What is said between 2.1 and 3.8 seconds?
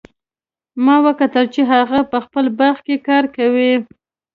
په خپل باغ کې کار کوي